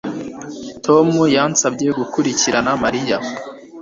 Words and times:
Tom 0.85 1.07
yansabye 1.35 1.87
gukurikirana 1.99 2.71
Mariya 2.83 3.17